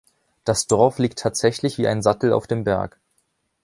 [0.45, 2.99] Das Dorf liegt tatsächlich wie ein Sattel auf dem Berg.